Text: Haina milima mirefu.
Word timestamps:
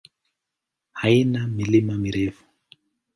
Haina 1.01 1.41
milima 1.57 1.97
mirefu. 1.99 2.43